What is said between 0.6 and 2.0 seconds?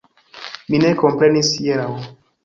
Mi ne komprenis hieraŭ.